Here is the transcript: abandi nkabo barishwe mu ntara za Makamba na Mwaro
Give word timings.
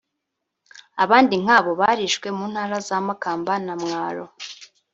abandi 1.03 1.35
nkabo 1.43 1.71
barishwe 1.81 2.27
mu 2.37 2.45
ntara 2.51 2.77
za 2.87 2.97
Makamba 3.07 3.53
na 3.65 3.73
Mwaro 3.81 4.25